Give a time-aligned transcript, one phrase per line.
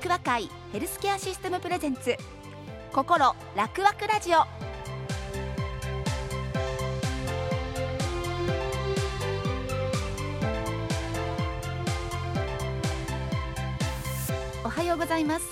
[0.00, 2.16] 楽和会ヘルスケアシステムプレゼンツ
[2.90, 4.38] 心楽和ラジオ。
[14.64, 15.44] おはようございます。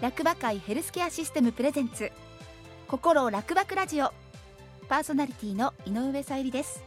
[0.00, 2.10] 楽和会ヘルスケアシステムプレゼンツ
[2.88, 4.10] 心楽和ラジオ。
[4.88, 6.82] パーソナリティの井上さゆりです。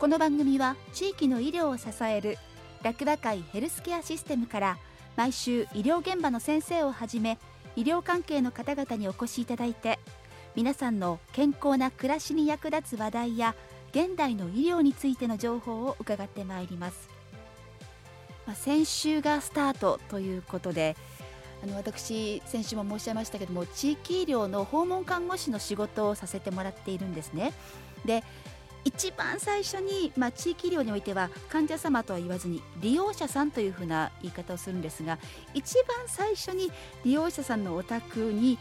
[0.00, 2.36] この番組は地域の医療を支える
[2.82, 4.78] 楽和会ヘルスケアシステムから
[5.16, 7.38] 毎週医療現場の先生をはじめ
[7.76, 9.98] 医療関係の方々にお越しいただいて
[10.54, 13.54] 皆さんの健康な暮らしに役立つ話題や
[13.90, 17.08] 現代の医療についての情報を伺ってまいります、
[18.46, 20.96] まあ、先週がスタートということで
[21.62, 27.52] あの私先週も申し上げましたけども地域医療の訪問看護師の仕事をさせてもらっているんですね。
[28.04, 28.22] で
[28.84, 35.18] 一番最初に、まあ、地域医療においては患者様とは言わずに利用者さんというふうな言い方をするんですが
[35.54, 36.70] 一番最初に
[37.04, 38.58] 利用者さんのお宅に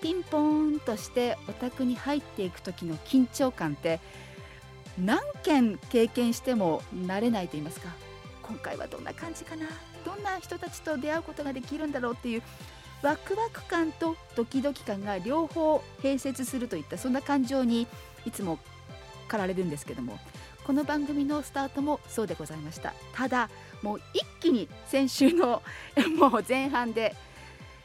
[0.00, 4.00] ピンポーンとしてお宅に入っていく時の緊張感って
[4.98, 7.88] 何件経験しても慣れないと言いますか
[8.42, 9.66] 今回はどんな感じかな
[10.04, 12.42] どんな人たちと出会うことができるんだろうっていう
[13.02, 17.86] ワクワク感とドキドキ感が両方併設するといったそんな感情に
[18.24, 18.58] いつも
[19.26, 20.18] 駆られるんですけども
[20.66, 22.92] この番組のスタートもそうでございました。
[23.12, 23.48] ただ
[23.82, 25.62] もう一気に先週の
[26.18, 27.14] もう前半で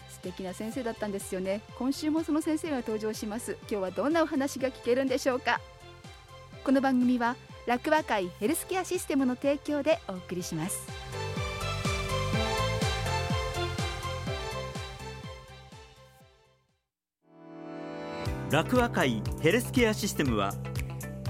[0.09, 1.61] 素敵な先生だったんですよね。
[1.77, 3.55] 今週もその先生が登場します。
[3.61, 5.61] 今日はどんなお話が聞けるんでしょうか。
[6.63, 7.35] この番組は
[7.67, 10.79] 楽和会ヘルスケアシステムの提供でお送りします。
[18.51, 20.53] 楽和会ヘルスケアシステムは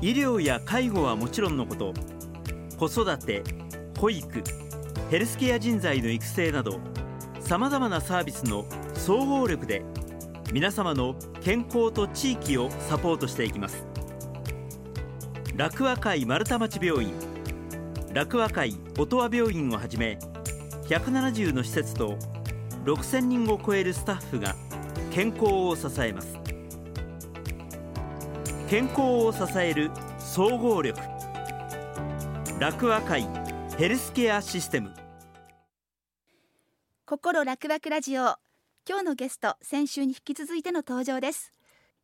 [0.01, 1.93] 医療や介護はもちろんのこと
[2.77, 3.43] 子育て
[3.99, 4.43] 保育
[5.11, 6.79] ヘルスケア人材の育成など
[7.39, 9.83] さまざまなサービスの総合力で
[10.51, 13.85] 皆様の健康と地域をサポートしていきます。
[15.55, 17.13] 楽和会丸太町病院
[18.11, 20.17] 楽和会音羽病院をはじめ
[20.87, 22.17] 170の施設と
[22.85, 24.55] 6000人を超えるスタッフが
[25.11, 26.40] 健康を支えます。
[28.71, 30.97] 健康を支える総合力。
[32.57, 33.27] 楽和会
[33.77, 34.93] ヘルスケアシステム。
[37.05, 38.37] 心楽々ラジオ。
[38.87, 41.51] 今日のゲスト先週に引き続いての登場です。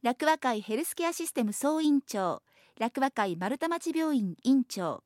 [0.03, 2.44] 楽和会ヘルスケアシステム総院長
[2.78, 5.05] 楽和会丸太町病院院長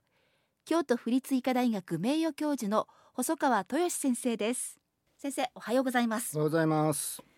[0.66, 4.79] 京都府立医科大学名誉教授の細川豊先生です。
[5.16, 6.35] 先生おはようございます。
[6.35, 7.31] おはようございます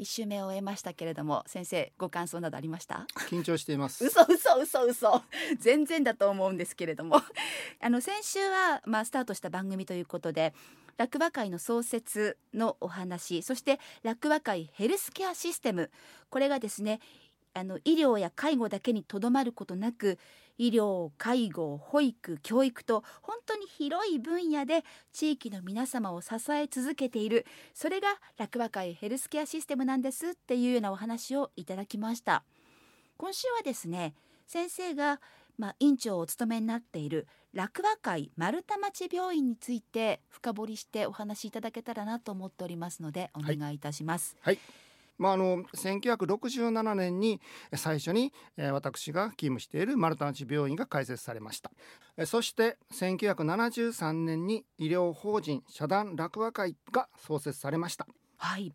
[0.00, 3.06] 一週目を終えましたけれども先生ご感想などありました？
[3.28, 4.04] 緊張しています。
[4.04, 5.22] 嘘嘘嘘嘘。
[5.58, 7.20] 全然だと思うんですけれども。
[7.80, 10.54] あの先週はまあスタートした番組ということで
[10.96, 15.90] 楽和会の創設のお話そして楽和会ヘルスケアシステム。
[16.30, 17.00] これがですね
[17.52, 20.18] あの医療や介護だけにとどまることなく
[20.60, 27.46] 医療介護保育教育と本当に広い分野で地域の皆様を支え続けている。
[27.72, 32.44] それが楽和会ヘルスケアシステムなんですっていうようなお話をいただきました。
[33.16, 34.14] 今週はですね
[34.46, 35.18] 先生が
[35.56, 44.36] まあ、院長をお務めになっている楽和会丸太町病院について深掘りしてお話しいただけたらなと思っておりますのでお願いいたします。
[44.40, 44.89] はい、はい。
[45.20, 47.42] まあ、あの1967年に
[47.74, 51.70] 最初に、えー、私が勤務している丸太町病院が開設されました、
[52.16, 58.06] えー、そして1973年に医療法人社団楽和会が創設されました。
[58.38, 58.72] はい。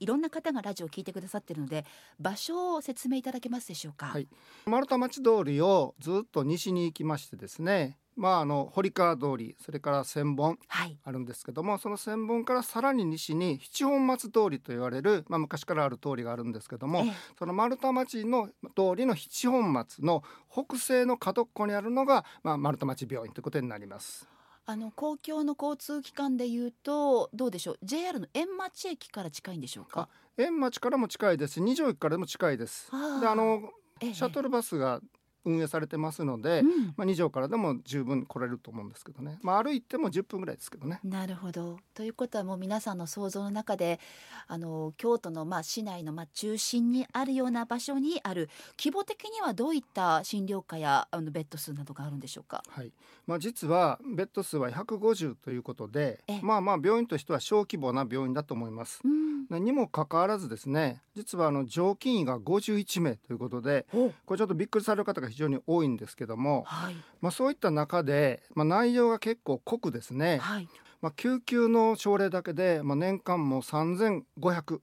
[0.00, 1.84] いろんな方がラジオを聞いてくださっているので
[2.18, 4.26] 場所を説明いただけますでしょうか、はい、
[4.66, 10.58] 丸太町通りをずっと西に行きましてですねまあ、あの堀川通りそれから千本
[11.04, 17.04] あるんですけども、はい、その千本からさらに西に七本松通りと言われる、まあ、昔からある通りがあるんですけども、
[17.38, 24.28] その丸太町の通りの七本松の北西の角っこにあるのが、まあ、丸太町病院ということになります。
[24.64, 30.08] あの公共の交通機関でいうとどうでしょう？JR の円町駅から近いんでしょうか？
[30.38, 32.90] 円町からも近いです二条駅からも近いです。
[33.20, 33.70] であの
[34.00, 35.00] シャトルバスが
[35.44, 41.00] 運営されてますので、うん、まあ、2条からでも十分来れると思うんですけどね、まあ、歩いても10分ぐらいですけどね。
[41.04, 41.78] なるほど。
[41.94, 44.00] ということはもう皆さんの想像の中で
[44.46, 48.48] あの京都のまあ市内のまあ中心にあるような場所にある
[48.78, 52.92] 規模的にはどういった診療科やあのベッド数などがあるんでしょうか、はい。
[53.26, 59.00] まあ、実はベッド数は150ということでまあまあ病院としては小規模な病院だと思います。
[59.04, 63.86] うん、にもかかわらずですね実はあの常勤医が51名ということで
[64.24, 70.68] これちょっとびっくりされる方が非常に多いんですけども、はい、まあ、そういった中で、まあ、内容が結構濃くですね、はい、
[71.00, 74.80] まあ、救急の症例だけで、まあ、年間も3500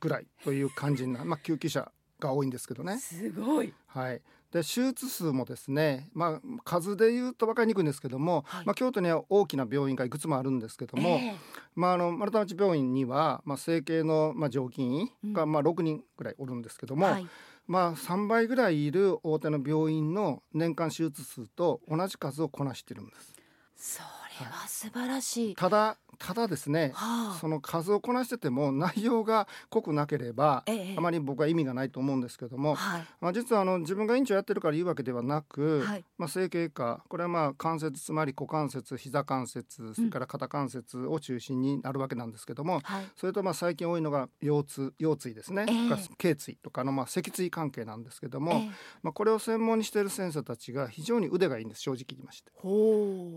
[0.00, 2.98] ぐらいという感じな、まあ、救急車が多いんですけどね。
[2.98, 4.20] すごい、はい、
[4.52, 11.34] で手術数もですね、まあ、数で言うと分かりにくいんですけども、はい、まあ、京都には大きな病院がいくつもあるんですけども、えー、
[11.76, 17.26] まあ、あの丸太町病院には、まあ、整形の、まあ、常勤医が、まあ、6人ぐらいおるんですけども、はい、
[17.70, 23.32] まあ、3倍ぐらいいる大手の病院の年間手術数と同じ数をこなしているんです。
[23.76, 24.02] そ
[24.42, 42.82] れは素晴らしい、はい、ただただですね、はあ、その数をこなしてても内容が濃くなければ、ええ、あまり僕は意味がないと思うんですけども、はい、まあ、実はあの自分が院長やってるから言うわけではなく、はい、まあ、整形科これはまあ関節つまり股関節膝関節それから肩関節を中心になるわけなんですけども、うん、
[43.16, 48.70] それとまあ最近多いのが腰痛腰椎ですね、えー、頸椎とかのまあ脊椎関係なんですけども、え
[49.02, 52.50] まあ、これを専門にしている先生たちが非常に腕がいいんです正直言いまして。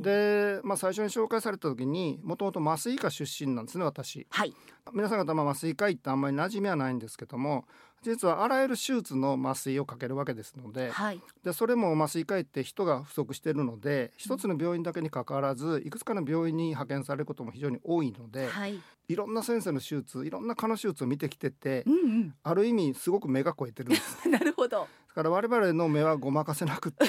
[0.02, 4.54] で、まあ、最初に紹介された時にもともと麻酔科出身なんですね私、はい、
[4.94, 7.66] 皆さん方まあ麻酔科医ってあんまり馴染みはないんですけども
[8.02, 24.28] 実はあらゆる手術の麻酔をかけるわけですのではい、でそれも麻酔科医って人が不足しているので一つの病院だけにかかわらずいくつかの病院に派遣されることも非常に多いので、はい、いろんな先生の手術いろんな科の手術を見てきてて、うんうん、ある意味すごく目が超えてるんです。
[24.28, 24.88] なるほど。
[25.10, 27.06] だから我々の目はごまかせなくって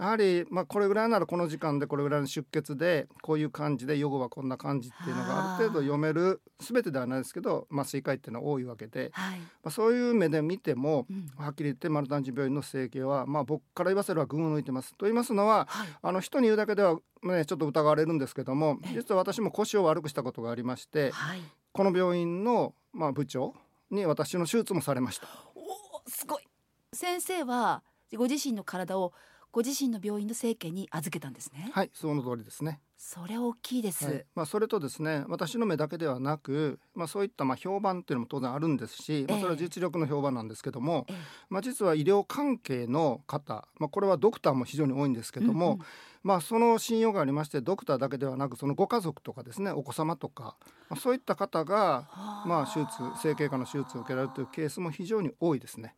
[0.00, 14.94] やはり、まあ、これぐらいならこの時間でこれぐらいの出血でこういう感じで予後はこんな感じっていうのがある程度読める全てではないですけど麻酔科医っていうのは多いわけで、はい、まあ、そういう目で見ても、うん、はっきり言って丸太病院の整形は、まあ、僕から言わせれば群を抜いてます。
[14.96, 21.40] と言いますのは、はい、あの人に言うだけでは、ね、ちょっと疑われるんですけども実は私も腰を悪くしたことがありまして、はい、
[21.72, 23.54] この病院の、まあ、部長
[23.90, 25.28] に私の手術もされました。
[25.54, 26.44] おすごい。
[26.92, 27.82] 先生は
[28.16, 29.12] ご自身の体を
[29.54, 31.70] ご自身の病院の生計に預けたんですね。
[31.72, 32.80] はいその通りですね。
[32.96, 41.16] それ大きいです、はい、まあ、それとですね私の目だけではなく、まあ、そういったまあ評判っていうのも当然あるんですし、まあ、それは実力の評判なんですけども、えー、
[41.50, 45.80] まあ、実は医療関係の方、まあ、これはドクターも非常に多いんですけども、うんうん、
[46.22, 50.56] まあ、その信用がありましてドクターだけではなくそのご家族とかですねお子様とか、
[50.88, 52.08] まあ、そういった方が、
[52.46, 52.92] まあ、手術
[53.22, 55.94] 整形科の手術を受けられるというケースも非常に多いですね。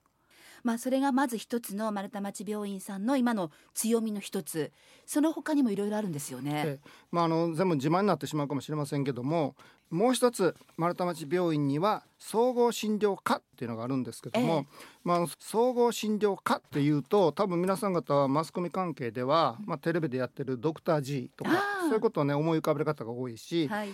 [0.66, 4.72] まあ、それがまず一つの丸太町病院さんの今の強みの一つ。
[5.06, 6.80] その他にもいろいろあるんですよね。
[7.12, 9.54] まあ、あの全部自慢になってしまうかもしれませんけども
[9.88, 14.66] もう一つ丸太町病院には総合診療科っていうのがあるんですけども、ええ、
[15.04, 21.50] まあ、総合診療科っていうと多分皆さん方はマスコミ関係では、まあ、テレビでやってるドクター G とか
[21.82, 23.90] そういうことをね思い浮かべる方が多いし、はい、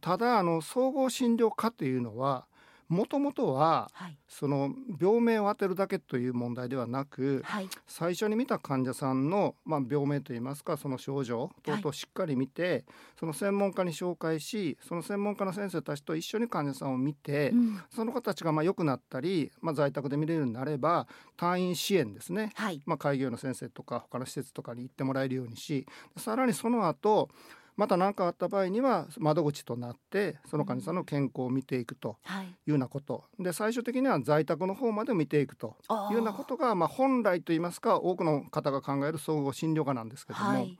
[0.00, 2.46] ただあの総合診療科っていうのは
[2.92, 12.84] もともとは、はい、その病名を当てるだけという問題ではなく、はい、最初に見た患者さんの、まあ、病名といいますかその症状等々しっかり見て、はい、
[13.18, 21.06] その専門家に紹介しその専門家の先生たちと一緒に患者さんを見て、うん、その子たちがまあ良くなったり、まあ、在宅で見れるようになれば
[21.38, 22.52] 退院支援ですね、
[22.84, 25.86] まあ、開業の先生とか他の施設とかに行ってもらえるようにし
[26.18, 27.30] さらにその後
[27.76, 32.70] また何かあった場合には窓口となってその患者さんの健康を見ていくとい。
[32.70, 35.76] うようなこと、うんはい、で最終的には在宅の方まで見ていくと
[36.10, 40.44] いうようなことがまあ本来といいますか多くの方が考える総合診療科なんですけども。
[40.46, 40.78] はい。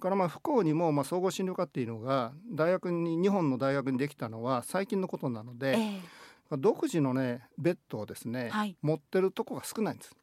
[0.00, 10.16] からまあ不幸にもまあ総合診療科っていうのが大学に日本の大学にできたのは最近のことなので、えー、独自のねベッドをですね、はい、持ってるとこが少ないんです。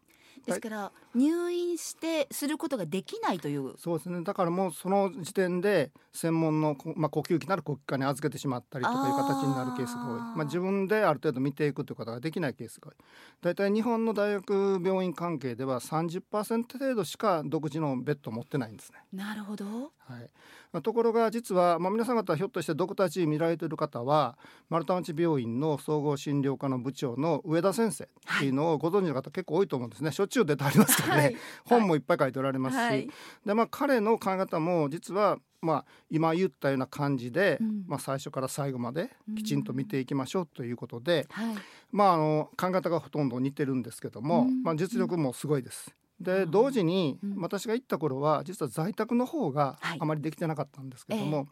[0.48, 3.74] ですから入院してすることができないという。
[3.77, 4.24] そうですね。
[4.24, 10.20] だからもうその時点で専門の、まあ、呼吸器なる呼吸器科に預けてしまったりとかいう形になるケースが多い。
[10.20, 12.96] まあ、自分である程度見ていくということができないケースが多い。
[13.42, 19.00] 大体日本の大学病院関係では30%程度しか独自のベッドを持ってないんですね。
[19.12, 19.66] なるほど、
[19.98, 20.30] はい
[20.77, 24.38] まあ、ところが実は、まあ、皆さん方ひょっとしてドクター見られている方は
[24.69, 28.07] 丸太町病院の総合診療科の部長の上田先生っ
[28.39, 33.10] ていうのをご存知の方結構多いと思うんですね、はい、しょっちゅう出てありますからね、はい、 本もいっぱい書いておられますし、はい、
[33.43, 41.57] でまあ、彼の考え方も実はまあ、今言ったような感じで、うん、まあ、最初から最後まできちんと見ていきましょうということで、うんはい、
[41.91, 45.96] まあ、あの考え方がほとんど似てるんですけども、うん、まあ、実力もすごいです。
[46.20, 51.48] で同時に私が行った頃は実は在宅の方があまりできてなかったんですけども、はい。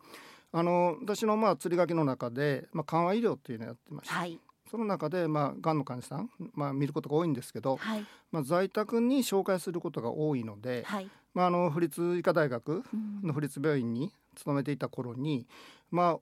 [0.54, 4.16] えー、あの私のまあ釣り書きの中で、まあ、緩和医療っていうのをやってました。
[4.16, 4.40] はい。
[4.70, 12.84] その中で、まあ、がんの患者さん、まあ、見ることが多いんですけど、はい、まあ、在宅に紹介することが多いので、はい、まあ、あの府立医科大学
[13.24, 15.48] の府立病院に勤めていた頃に、
[15.92, 16.20] まあ、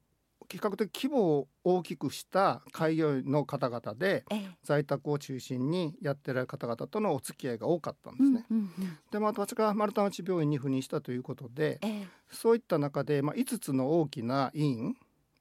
[0.48, 4.26] 比較的規模を大きくした開業医の方々で、
[4.64, 8.46] 在宅を中心にやってられる方々とのお付き合いが多かったんですね。
[8.50, 11.80] うんうんうん、でまあ私が丸太町病院に赴任したということで、
[12.32, 14.96] そういった中で、まあ、5つの大きな医院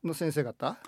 [0.05, 0.79] の先生方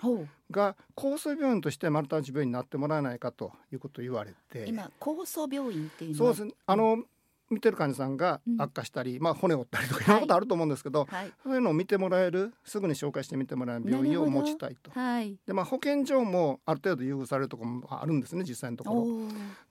[0.51, 4.65] が高層病院として丸太町病院になってもらえないかということを言われて。
[4.67, 7.03] 今高層病院っていうのはそうですあの
[7.49, 10.07] 見てる患者さんが悪化したり、うん、まあ、骨折ったりとかい。
[10.07, 14.91] ろんなことあると思うんですけど、はい、そういうのを見てもらえるすぐに紹介してみてもらえる病院を持ちたいと。
[14.91, 19.05] はい、でまあ、保健所もある程度優遇されるところもあるんですね実際のところ。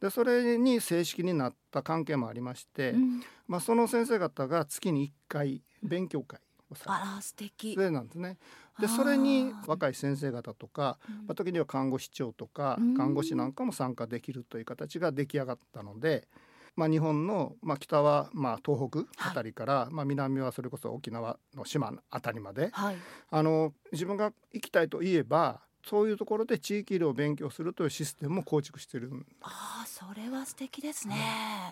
[0.00, 6.40] でそれに正式になった関係もありまして、うん、まあ、その先生方が月に1回勉強会
[6.70, 7.74] をされあら素敵。
[7.74, 8.38] それなんですね。
[8.80, 16.28] でそれに若い先生方とか、まあ、時には看護師長とか看護師なんかも参加できるという形が出来上がったので。
[16.76, 22.96] まあ、日本の、まあ、北は、まあ、東北あたりから、はい、まあ、南はそれこそ沖縄の島あたりまで、はい、
[23.30, 29.10] あの自分が行きたいといえばそういうところで地域医療を勉強するというシステムも構築してる
[29.42, 31.16] ああそれは素敵ですね、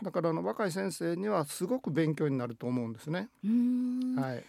[0.02, 3.28] だからあの若い先生にはすごく勉強になると思うんですね。
[4.16, 4.44] はい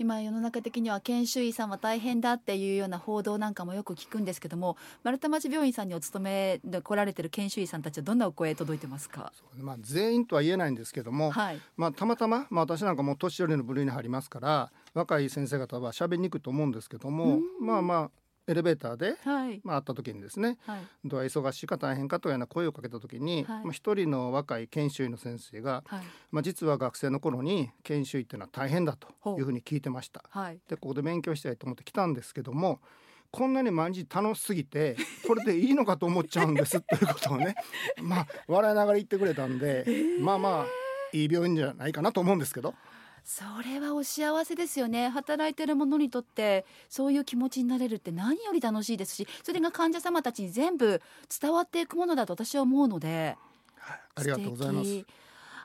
[0.00, 9.30] 今世の中的には研修医さんは大変だっていうような報道なんかもよく聞くんですけども丸太町病院さんにお勤めで来られてる研修医さんたちはどんなお声届いてますか？
[9.58, 18.10] まあ、全員とは言えないんですけども、はい、まあ、たまたま、まあ、私なんかも年寄りの部類に入りますから若い先生方は喋りにくいと思うんですけどもまあまあ
[18.50, 26.02] エレベーターで、はい、まあ、会った時にですね、はい、どう忙しいか大変かというような声をかけた時に、はい、まあ、一人の若い研修医の先生が、はい、
[26.32, 30.24] まあ、実は学生の頃に研修医っていうのは大変だというふうに聞いてました。
[30.68, 32.80] でここで勉強したいと思って来たんですけども
[33.30, 34.96] こんなに毎日楽しすぎて
[35.28, 37.54] これでいいのかと思っちゃうんですということをね
[38.02, 40.66] まあ笑いながら言ってくれたんで、えー、まあまあ
[41.12, 42.74] いい病院じゃないかなと思うんですけど。
[43.24, 51.00] それはお幸せですよね働いてる者にとってそういう気持ちになれるって何より楽しいですしそれが患者様たちに全部
[51.40, 53.36] 伝わっていくものだと私は思うので、
[53.76, 55.04] はい、ありがとうございます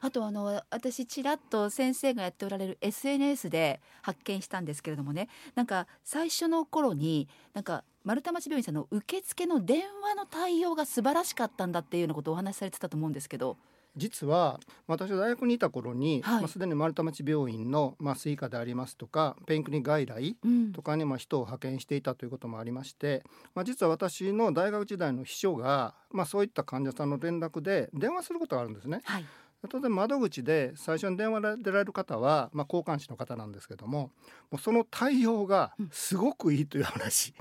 [0.01, 13.57] あとあの私ちらっと先生がやっておられる SNS で発見したんですけれどもねなんか最初の頃になんか丸太町病院さんの受付の電話の対応が素晴らしかったんだっていうようなことをお話しされてたと思うんですけど。
[13.97, 20.37] 実は私は大学にいた頃に、はい、まあ、すでに丸太町病院の麻酔科でありますとかペンクリ外来
[20.73, 23.23] とかにまあ人を派遣していたということもありまして、
[23.53, 29.01] まあ、実は私の大学時代の秘書が、まあ、そういった患者さんの連絡で電話することがあるんですね。
[29.05, 29.25] はい
[29.69, 34.11] 当然窓口で最初に電話で出られる方は、まあ、交換士の方なんですけども
[34.51, 37.33] もうその対応がすごくいいという話、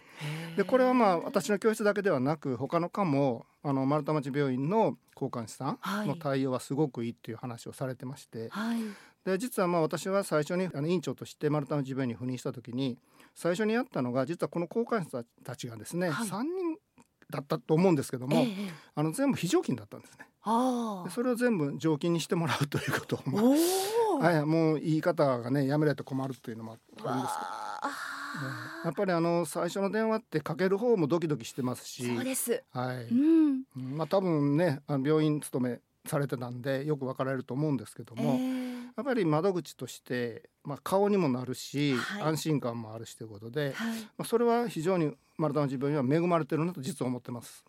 [0.51, 8.79] うん、でこれはまあ私の教室だけではなく他の科もあの丸太町病院の交換士さんの対応はすごくいいっていう話をされてまして、はい、
[9.25, 12.99] で実はまあ私は最初にあの院長として丸太町病院に赴任した時に
[13.35, 16.77] 最初にやったのが実はこの交換士たちがですね、はい、3人
[17.31, 18.47] だったと思うんですけども、ええ、
[18.95, 20.27] あの全部非常勤だったんですね。
[21.11, 23.41] それを全部常勤にしてもらうということを、ま
[24.29, 28.15] あ、はい、もう言い方がねやめられて困るというのもあるんですけど。
[28.85, 32.05] やっぱりあの最初の電話ってかける方もドキドキしてますし。
[32.05, 32.63] そうです。
[32.73, 33.65] はい、うん。
[33.77, 38.54] まあ多分ねあの病院勤めされてたんでよく分かられると思うんですけども、えー、
[38.97, 47.65] やっぱり窓口として、まあ、顔にもなるし、はい、安心感もあるしということで、はい、まあ、それは非常に丸太の自分には恵まれてるなと実は思ってます。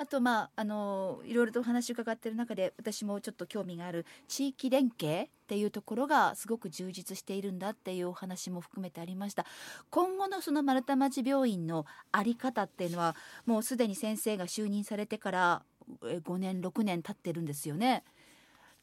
[0.00, 9.44] あとまああのいろいろとお話伺っている中で私もちょっと興味がある地域連携っていうところがすごく充実しているんだっていうお話も含めてありました。
[9.90, 15.62] 今後のその丸太町病院の在り方っていうのはもうすでに先生が就任されてから
[16.02, 18.04] 5年6年経ってるんですよね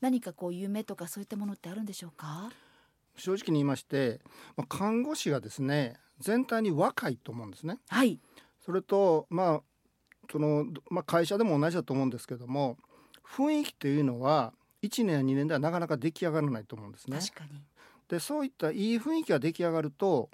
[0.06, 2.52] 何かこう夢とかそういったものってあるんでしょうか？
[3.18, 4.22] 正直に言いまして、
[4.56, 7.80] まあ、看護師がですね全体に若いと思うんですね。
[7.90, 8.20] はい。
[8.64, 9.62] それとまあ
[10.32, 12.78] その、まあ、会社でも同じだと思うんですけども
[13.28, 17.20] 雰囲気というのは1年や2年ではなかなか出来上がらないと思うんですね。
[18.08, 20.30] でそういったいい雰囲気が出来上がると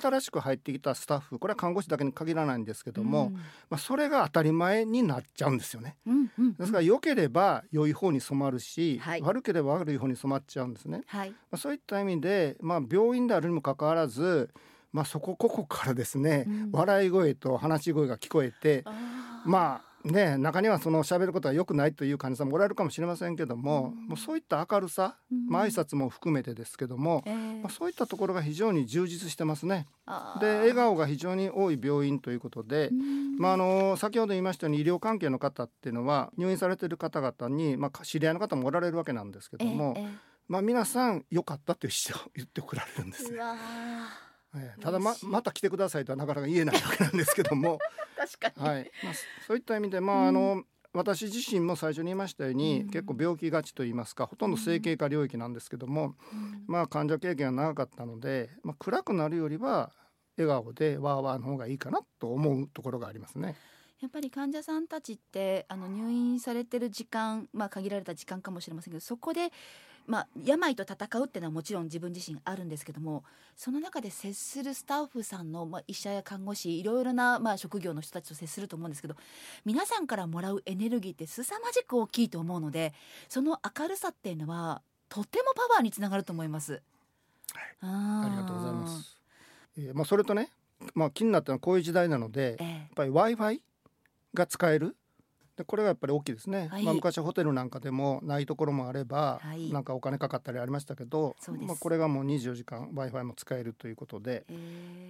[0.00, 5.96] 新しく入ってきたスタッフこれは看護師だけに限らないんですけども、うん、まあ、それが当たり前になっちゃうんですよね。
[6.06, 11.02] うんうんうん、ですから良ければ良い方に染まるし、はい、悪ければ悪い方に染まっちゃうんですね。
[11.06, 14.50] はい、まあ、そういった意味で、まあ、病院であるにもかかわらず、
[14.92, 18.84] まあ、そこここからですね、うん、笑い声と話し声が聞こえて。
[19.44, 29.86] まあね中にはその喋ることが良くないという患者さんもおられるかもしれませんけども、うん、もうそういった明るさ、うん、まあ挨拶も含めてですけども、えー、まあ、そういったところが非常に充実してますね。
[30.40, 40.10] で笑顔が非常に多い病院ということで、うん、まあ、あの先ほど言いましたように医療関係の方っていうのは入院されている方々に、まあ、知り合いの方もおられるわけなんですけども、えーえー、
[40.48, 43.38] まあ、皆さん良かったという人を言ってこられるんですね。
[44.56, 47.78] えー、ただままた来てくださいとはなかなか言えないわけなんですけども。
[48.16, 48.90] 確かに、はい。
[49.02, 49.14] まあ、
[49.46, 59.90] そういった意味でまあ、あの私自身も最初に言いましたように、うん、結構病気がちと言いますかほとんど整形科領域なんですけども、うん、まあ患者経験が長かったので、まあ、暗くなるよりは
[60.36, 63.56] 笑顔でわーわーの方がいいかなと思うところがありますね。
[64.00, 69.50] やっぱり患者さんたちってあの入院されてる時間、まあ、限られた時間かもしれませんけどそこで、
[70.06, 73.24] まあ、病と戦うっていうのはもちろん自分自身あるんですけども
[73.56, 79.14] その中で接するスタッフさんの、まあ、医者や看護師いろいろな、まあ、職業の人たちと接すると思うんですけど
[79.64, 82.92] 皆さんからもらうエネルギーって凄まじく大きいと思うので
[83.28, 86.82] その明るさっていうのはとてもパワーにつながると思います。
[87.52, 89.20] はい、ありがとうございます。
[89.78, 90.50] えー、まあ、それとね、
[90.94, 93.62] まあ、気になったのはこういう時代なので、えー、やっぱり w i f i
[94.34, 94.96] が使える
[95.56, 104.44] でこれがやっぱり大きいですね、はい、まあ、昔ホテルなんかでもないところもあれば、はい、なんかお金かかったりありましたけど、まあ、これがもう24時間 w i f i も使えるということで、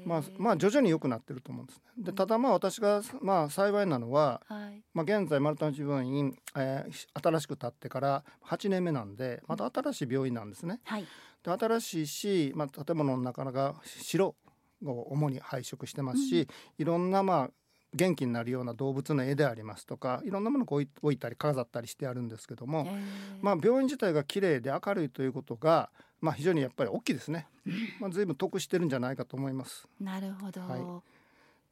[0.04, 1.82] まあ、まあ徐々に良くなってると思うんですね。
[1.98, 10.80] でただまあ私がまあ幸いなのは、はい、まあ、現在丸太町病院、えー、新しく建ってから8年目なんでまた新しい病院なんですね。
[11.42, 14.34] で新しいし、まあ、建物の中が白
[14.84, 16.46] を主に配色してますし、うん、
[16.78, 17.50] いろんなまあ
[17.94, 22.88] 元気になるような動物の絵でありますとかいろんなものを置いたり飾ったりしてあるんですけども、
[23.40, 27.46] まあ、病院自体が綺麗で明るいということが、まあ、非常にやっぱり大きいですね、
[28.00, 29.86] まあ、随分得してるんじゃないかと思います。
[30.00, 31.14] なるほど、はい。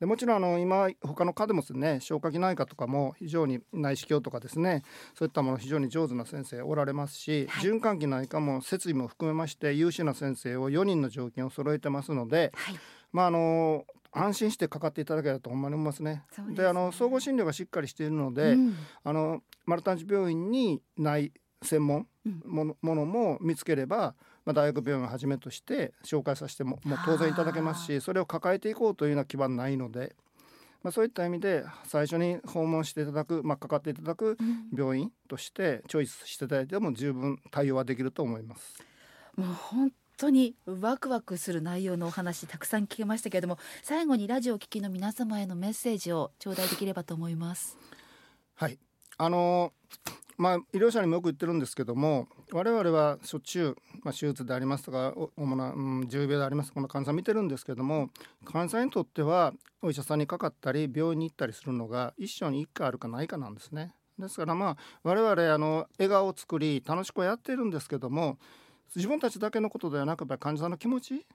[0.02, 4.83] でもちろんあの今他の科でもですね消化器内科とかも非常に内視鏡とかですね
[5.17, 12.75] そういったもの非常に上手な先生おられますし、はい、循環器内科も設備も含めまして優秀な先生を4人の条件を揃えてますので、はい、
[13.12, 16.25] まああの安心してかかっていただければと思いますね。
[16.54, 22.07] で、ね、あの総合診療がしっかりしているので、うん、あのマルタンチ病院にない専門
[22.45, 24.14] もの,、ものも見つければ、
[24.45, 30.15] まあ、大学病院をはじめとして紹介させてももう当然いただけますしそれを抱えていこうというような基盤ないので。
[30.82, 34.36] まあ、そういった意味で最初に訪問していただく、まあ、かかっていただく
[34.76, 38.84] 病院としてチョイスしていただいても十分対応はできると思います。
[39.36, 47.76] もう本当にワクワクする内容のお話たくさん聞けましたけれども最後にラジオを聴きの皆様へのメッセージを頂戴できればと思います
[48.54, 48.78] はい
[49.19, 49.73] あの
[50.39, 58.08] まあ、医療者にもよく言ってるんですけども我々はしょっちゅう、まあ、手術でありますとか主な、うん、重病でありますとか、まあ、患者さん見てるんですけども
[58.45, 63.93] 患者さんにとってはお医者さんにかかったり病院に行ったりするのが一生に1回あるかないかなんですね。
[64.19, 68.39] ですからまあ我々あの笑顔を作り楽しくやってるんですけども
[68.95, 71.26] 自分たちだけのことではなくや患者さんの気持ち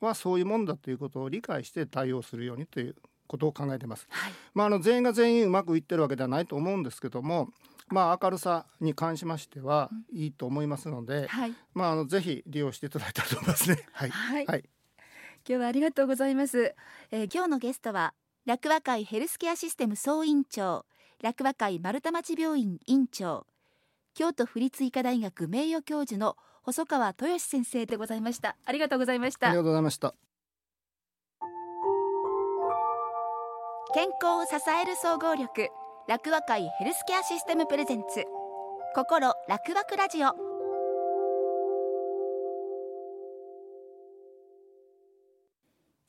[0.00, 4.06] はそういうもんだということを理解して対応するようにということを考えています。
[4.10, 7.48] はい、まあ、あの全員が全員うまくいってるわけではないと思うんですけども、
[7.88, 13.86] まあ、明るさに関しましてはいいと思いますので、はい、まあ、あのぜひ利用していただいたらと思いますね。
[13.92, 14.64] はい、はい、はい、
[14.98, 15.04] 今
[15.46, 16.74] 日はありがとうございます。
[17.10, 18.14] えー、今日のゲストは
[18.46, 20.84] 楽和会ヘルスケアシステム総院長
[21.22, 23.46] 楽和会丸太町病院院長
[24.14, 28.56] 京都府立医科大学名誉教授の細川豊先生でございました。
[28.64, 29.48] ありがとうございました。
[29.48, 30.14] ありがとうございました。
[33.92, 35.68] 健康を支える総合力
[36.08, 38.24] 楽和会ヘルスケアシステムプレゼンツ。
[38.94, 40.53] 心楽和ラジオ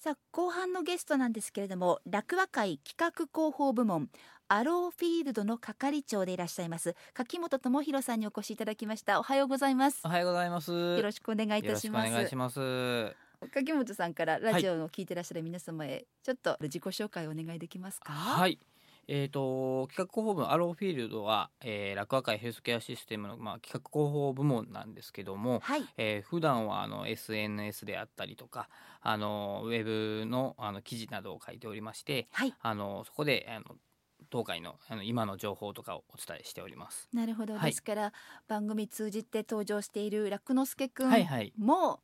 [0.06, 4.08] さあ後半のゲストなんですけれども楽和会企画広報部門
[4.48, 9.20] アローフィールドの係長でいらっしゃいます柿本智博さんにお越しいただきました。
[9.20, 10.02] おはようございます。
[10.06, 10.72] おはようございます。
[10.72, 12.10] よろしくお願いいたします。
[12.12, 13.15] お願いします。
[13.52, 18.13] 柿本さんからラジオの聞いてらっしゃる皆様へちょっと自己紹介をお願いできますか？
[18.13, 18.60] はい
[19.08, 25.84] えーと、企画広報部のアローフィールドは、えー、楽和会ヘルスケアシステムの、まあ、企画広報部門なんですけども、はい。
[25.98, 28.70] えー、普段はあの SNS であったりとか
[29.02, 33.76] あのウェブのあの記事などを書いておりまして、はい、あのそこであの
[34.30, 37.08] 当会のあの今の情報とかをお伝えしております。
[37.13, 38.13] なるほど、はい、ですから
[38.48, 41.54] 番組通じて登場している楽之助くんも、はいはい。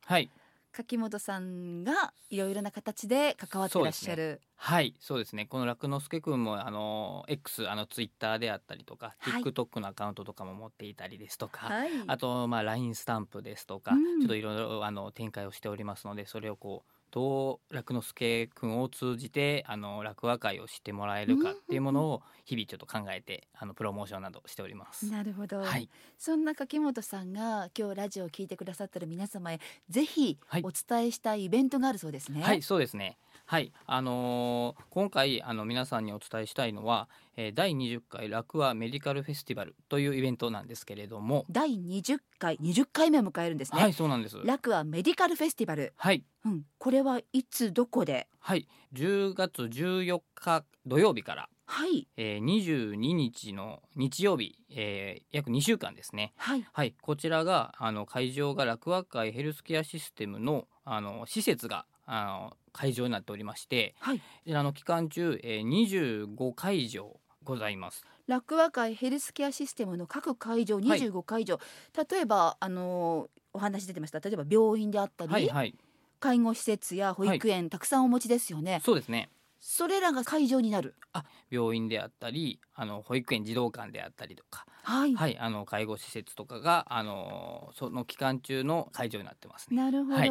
[0.04, 0.30] はい
[0.72, 4.40] 柿本さんがいろいろな形で関わってらっしゃる。
[4.42, 4.94] ね、はい。
[5.00, 5.44] そうですね。
[5.44, 25.10] この楽之助くんもあの X あのツイッターであったりとか、はい、TikTok のアカウントとかも持っていたりですとか、はい、あとまあ LINE スタンプですとか、うん、ちょっといろいろあの展開をしておりますのでそれをこうどう楽之助君を通じてあの落語会を知ってもらえるかっていうものを日々ちょっと考えてあのプロモーションなどしております。
[25.10, 25.60] なるほど。
[25.60, 32.40] はい、そんな柿本さんが今日ラジオを聞いてくださってる皆様へぜひお伝えしたいイベントがあるそうですね。
[32.40, 33.18] はい、はい、そうですね。
[33.52, 33.70] はい。
[33.84, 41.44] あのー、今回あの皆さんにお伝えしたいのは、えー、第20回ラクアメディカルフェスティバルというイベントなんですけれども。
[41.50, 43.82] 第20回20回目を迎えるんですね。
[43.82, 44.38] はいそうなんです。
[44.42, 45.92] ラクアメディカルフェスティバル。
[45.98, 48.26] はい、うん、これはいつどこで？
[48.38, 48.66] はい。
[48.94, 51.50] 10月14日土曜日から。
[51.66, 68.04] はい、えー、22日の日曜日、えー、約2週間ですね、はい、はい、こちらがあの会場が楽和会ヘルスケアシステムのあの施設があの会場になっておりまして、はい、こちらの期間中、えー、25会場ございます。
[68.26, 71.60] 楽和会ヘルスケアシステムの各会場25会場、は
[72.02, 74.20] い、例えばあのお話出てました。
[74.20, 75.74] 例えば病院であったり、はいはい、
[76.20, 78.80] 介護施設や保育園、はい、たくさんお持ちですよね。
[78.84, 79.28] そうですね。
[79.58, 80.94] それらが会場になる。
[81.12, 89.76] あ病院であったりあの保育園児童館であったりとか、はい、はい、あの介護施設とかがあのその期間中の会場になってますね。
[89.76, 90.30] なるほど、はい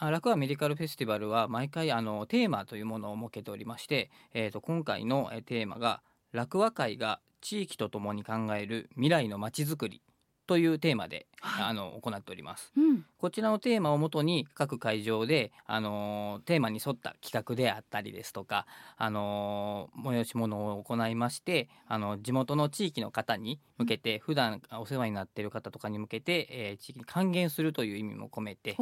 [0.00, 10.02] 楽はメディカルフェスティバルは毎回あのテーマというものを設けておりまして、えー、と今回のテーマが楽和会が地域とともに考える未来のまちづくり。
[10.48, 28.74] というテーマで、はい、あの行っております、うん、こちらのテーマをもとに各会場で、あのテーマに沿った企画であったりですとか、あの催し物を行いましてあの地元の地域の方に向けて、うん、普段お世話になっている方とかに向けて、えー、地域に還元するという意味も込めて、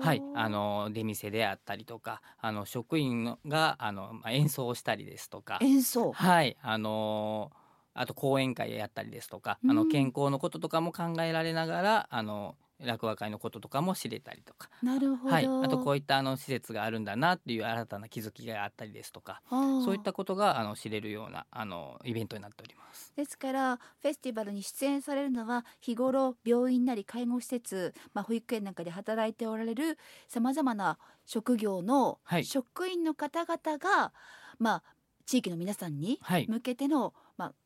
[0.00, 6.10] はい、あの出店であったりとかあの職員があの演奏をしたりですとか演奏。
[6.10, 7.52] はいあの
[7.94, 14.68] あと講演会やったりですとか、あの健康のこととかも考えられながらあの落語会のこととかも知れたりとか。
[14.82, 23.12] なるほど、はい、あとこういったあの施設があるんだなっていう新たな気づきがあったりですとかそういったことがあの知れるようなあのイベントになっております。
[23.16, 34.12] ですからフェスティバルに出演されるのは日頃病院なり介護施設、まあ、保育園なんかで働いておられるさまざまな職業の職員の方々が、は
[34.54, 34.82] い、まあ、
[35.24, 37.12] 地域の皆さんに向けての、まあ、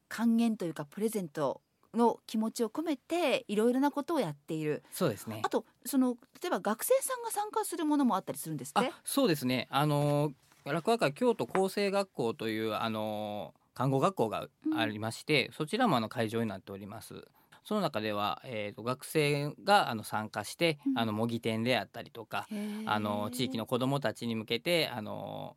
[0.08, 1.60] 還元というかプレゼント
[1.94, 4.82] の気持ちを込めていろいろなことをやっている。
[4.90, 5.40] そうですね。
[5.44, 8.92] あとその例えば学生さんが参加するものもあったりするんですって？
[9.04, 9.66] そうですね。
[9.70, 10.32] あの
[10.64, 17.26] 楽和会京都厚生学校というあの看護学校がありまして、うん、そちらもあの会場になっております。
[17.64, 22.46] その中では、えーと、学生があの参加して、うん、あの模擬店であったりとか
[22.84, 25.56] あの地域の子どもたちに向けてあの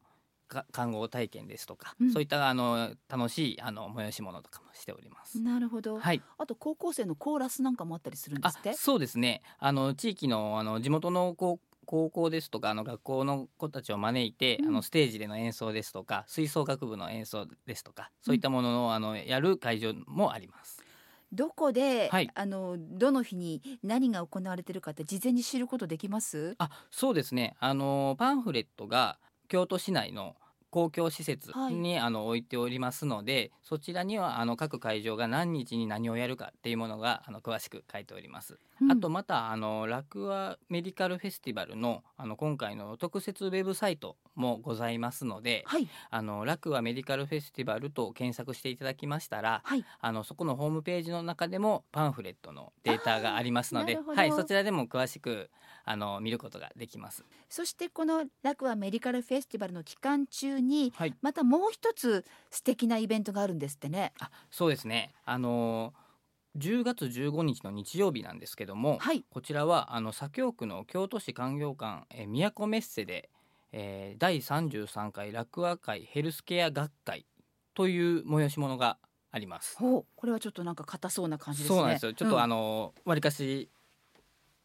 [0.72, 5.40] 看護体験ですとか、うん、そういったあの楽しいあの催し物とかもしております。
[5.42, 6.00] なるほど。
[6.00, 6.22] はい。
[6.38, 8.74] あと高校生のコーラスなんかもあったりするんですって？
[8.74, 9.42] そうですね。
[9.60, 20.84] あの地域のあの地元の高高校ですとかあの学校の子たちを招いて、うん、あのステージでの演奏ですとか吹奏楽部の演奏ですとかそういったものの、あのやる会場もあります。
[21.32, 26.56] どこで、はい、あのどの日に何が行われてるかって事前に知ることできます？
[26.58, 30.36] あそうですねあのパンフレットが京都市内の
[30.70, 38.60] 公共施設に、はい、あの置いておりますのでそちらにはあの各会場が何日に何をやるかっていうものがあの詳しく書いております。
[38.82, 55.50] うん、あとまたあのラクアメディカルフェスティバルのあの今回の特設ウェブサイトもございますので、はい、あのラクアメディカルフェスティバルと検索していただきましたら、はい、あのそこのホームページの中でもパンフレットのデータがありますので、はい、そちらでも詳しく
[55.86, 57.24] あの見ることができます。
[57.50, 64.14] そしてこのラクアメディカルフェスティバルの期間中に、はい、またもう一つ素敵なイベントがあるんですってね。
[64.20, 65.14] あそうですね。
[65.26, 65.94] あの
[66.58, 73.30] 10月15日の日曜日なんですけども、はい、こちらはあの左京区の京都市官業館え都メッセで、
[73.72, 77.26] えー、第33回楽和会ヘルスケア学会
[77.74, 78.98] という催し物が
[79.32, 79.78] あります。
[79.78, 81.78] ほうこれはちょっとなんか硬そうな感じですね。
[81.78, 82.14] そうなんですよ。
[82.14, 83.70] ちょっと、あのわりかし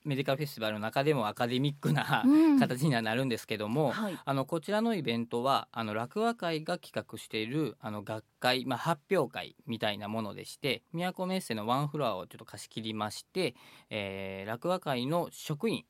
[0.04, 13.54] メディカルフェスティバルの中でもアカデミックな、うん、形にはなるんですけども、はい、あのこちらのイベントはあの落和会が企画しているあの学会、まあ、発表会みたいなものでして都メッセのワンフロアをちょっと貸し切りまして、
[13.88, 15.84] えー、落和会の職員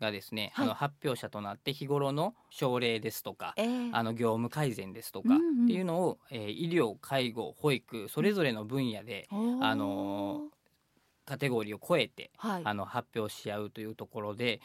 [0.00, 10.48] がですね、はい、あの発表者となって日頃の症例ですとか、えー、あの業務改善ですとかっていうのを、うんうん、えー、医療介護保育それぞれの分野で、うん、あの
[11.24, 14.60] カテゴリーを超えて、はい、あの発表し合うというところで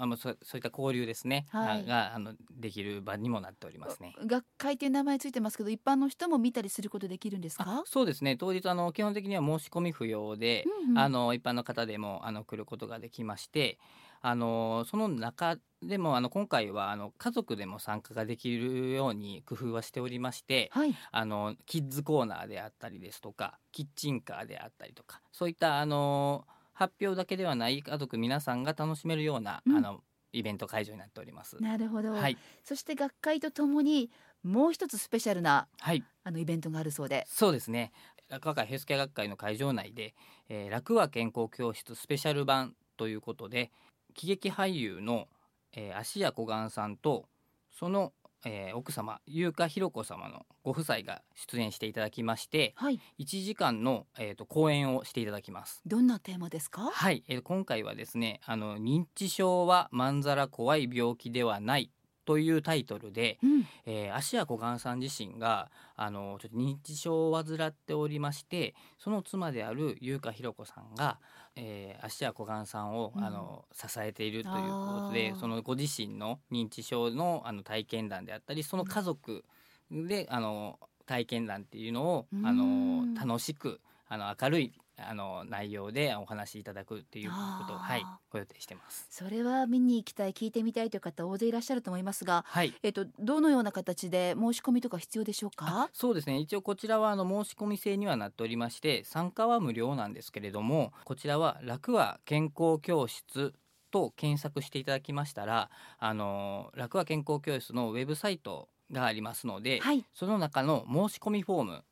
[0.00, 4.14] あのそそういった交流ですね、はい、があのできる場にもなっておりますね。
[4.24, 7.82] 学会という名前ついてますけど一般の人も見たりすることできるんですか？
[7.84, 8.36] そうですね。
[8.36, 13.80] 当日あの基本的には申し込み不要で、うんうん、あの一般の方でもあの来ることができまして
[14.20, 30.00] あのその中でもあの今回はあの家族でも参加ができるように工夫はしておりまして、はい、あのキッズコーナーであったりですとかキッチンカーであったりとかそういったあの発表だけではない家族皆さんが楽しめるような、うん、あの
[30.32, 31.56] イベント会場になっております。
[31.60, 34.10] なるほど、はい、そして学会とともに
[34.42, 37.24] もう一つスペシャルな、はい、あのイベントがあるそうで。
[37.26, 37.92] そうですね。
[38.28, 40.14] 落語会ヘルスケア学会の会場内で、
[40.48, 43.70] えー、楽和健康教室スペシャル版ということで
[44.18, 45.28] 喜劇俳優の、
[45.72, 47.28] えー、芦屋小雁さんと
[47.70, 48.12] その
[48.44, 55.82] えー、奥様優香ひろ子様のご夫妻が出演していただきまして、はい、1時間の、えーと、講演をしていただきます。
[55.84, 56.82] どんなテーマですか？
[56.82, 61.90] はい、えー、今回はですねあの認知症はまんざら怖い病気ではない
[62.28, 71.18] というタイトルで、うん、えー、芦屋小雁さん自身があのちょっと認知症を患っておりましてその妻である優香ひろ子さんが、
[71.56, 79.42] えー、芦屋小雁さんを、うん、あの支えているということでそのご自身の認知症のあの体験談であったりその家族
[79.90, 89.06] で、あの体験談っていうのを、あの楽しくあの明るいあの内容でお話しいただくっていうことを、はい、ご予定してます。
[89.10, 95.90] それは見に行きたい、聞いてみたいという方大勢いらっしゃると思いますが、はい、えっとどのような形で申し込みとか必要でしょうか？
[95.92, 96.38] そうですね。
[96.38, 103.54] 一応こちらはあの申し込み制にはなっておりまして、参加は無料なんですけれども、こちらは楽は健康教室
[103.90, 111.84] と検索していただきましたら、あの楽は健康教室のウェブサイトがありますので、はい、その中の申し込みフォーム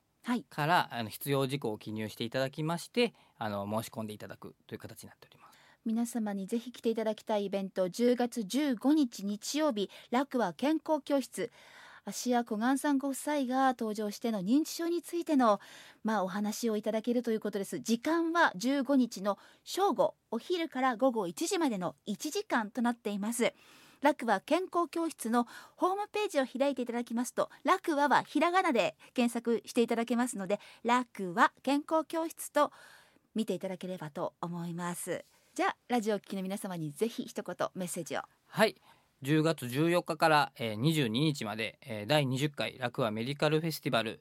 [0.50, 5.56] から、あの必要事項を記入していただきましてあの申し込んでいただくという形になっております。
[5.84, 11.50] 皆様にぜひ来ていただきたいイベント10月15日日曜日楽は健康教室。
[12.08, 15.60] 芦屋小雁さんご夫妻が登場しての認知症についての、
[16.04, 17.80] まあ、お話をいただけるということです。
[17.80, 23.52] 時間は15日の正午お昼から午後1時までの1時間となっています
[24.02, 32.72] 楽は健康教室のホームページを開いていただきますと楽ははひらがなで検索していただけますので楽は健康教室と
[33.34, 35.24] 見ていただければと思います。
[35.54, 38.20] じゃあラジオ聴きの皆様にぜひ一言メッセージを。
[38.46, 38.76] はい。
[39.22, 44.20] 10月14日から、22日まで、第20回楽はメディカルフェスティバル、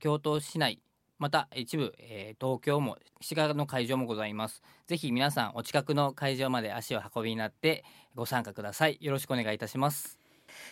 [0.00, 0.80] 京都市内
[1.24, 4.62] また一部、えー、東京も滋賀の会場もございます。
[4.86, 7.82] ぜひ皆さんお近くの会場まで足を運びになって
[8.14, 8.98] ご参加ください。
[9.00, 10.18] よろしくお願いいたします。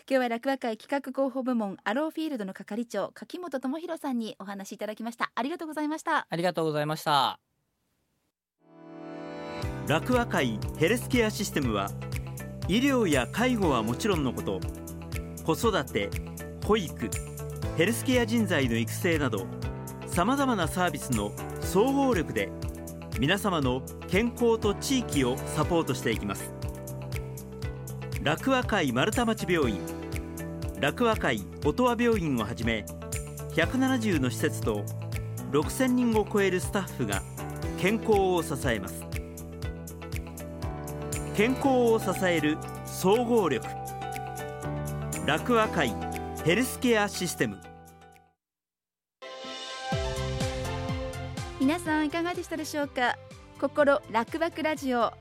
[0.07, 5.33] 今日は楽和会企画広報部門アローフィールドの係長柿本智博さんにお話しいただきました。
[5.35, 6.27] ありがとうございました。
[6.29, 7.41] ありがとうございました。
[9.88, 11.88] 楽和会ヘルスケアシステムは
[12.69, 14.61] 医療や介護はもちろんのこと
[15.47, 16.11] 子育て
[16.67, 17.09] 保育
[17.79, 19.47] ヘルスケア人材の育成など
[20.12, 22.51] さまざまなサービスの総合力で
[23.18, 26.53] 皆様の健康と地域をサポートしていきます。
[28.22, 29.81] 楽和会丸太町病院
[30.79, 32.85] 楽和会音羽病院をはじめ
[33.55, 34.85] 170の施設と
[35.51, 37.22] 6000人を超えるスタッフが
[37.79, 39.07] 健康を支えます。
[41.35, 43.66] 健康を支える総合力
[45.27, 45.94] 楽和会
[46.44, 47.72] ヘルスケアシステム。
[51.62, 53.16] 皆さんいかがでしたでしょうか？
[53.61, 55.12] 心楽々ラジオ。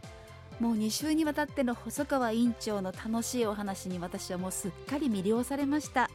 [0.59, 6.09] もう2週にわたっての細川院長の楽しいお話に私はもうすっかり魅了されました。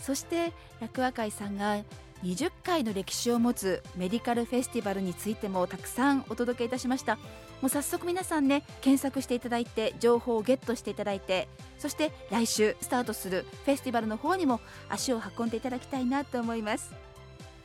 [0.00, 1.78] そして楽和会さんが
[2.22, 7.16] 20回の歴史を持つメディカルフェスティバルについてもたくさんお届けいたしました。
[7.60, 11.48] もう早速皆さんね検索していただいて情報をゲットしていただいて
[11.80, 17.07] そして来週スタートするフェスティバルの方にも足を運んでいただきたいなと思います。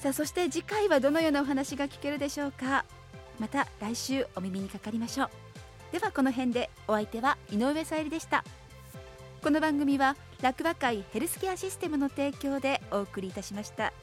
[0.03, 2.83] さあそして次回はどのようなお話が聞けるでしょうか？
[3.39, 5.29] また来週お耳にかかりましょう。
[5.93, 8.43] ではこの辺でお相手は井上さゆりでした。
[9.41, 13.93] この番組は楽和会ヘルスケアシステムの提供でお送りいたしました。